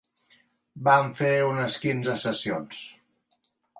Vam 0.87 1.11
fer 1.19 1.29
unes 1.49 1.77
quinze 1.83 2.17
sessions. 2.25 2.81